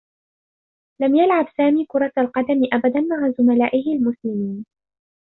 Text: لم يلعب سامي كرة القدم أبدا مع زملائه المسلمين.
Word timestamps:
لم 1.01 1.15
يلعب 1.15 1.47
سامي 1.57 1.85
كرة 1.85 2.11
القدم 2.17 2.61
أبدا 2.73 2.99
مع 3.01 3.29
زملائه 3.39 3.87
المسلمين. 3.93 4.65